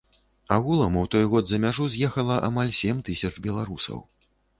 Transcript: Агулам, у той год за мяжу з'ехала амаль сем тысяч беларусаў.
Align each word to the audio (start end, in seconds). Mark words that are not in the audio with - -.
Агулам, 0.55 0.95
у 1.01 1.09
той 1.15 1.27
год 1.33 1.43
за 1.51 1.59
мяжу 1.65 1.85
з'ехала 1.95 2.37
амаль 2.47 2.73
сем 2.79 3.05
тысяч 3.11 3.31
беларусаў. 3.49 4.01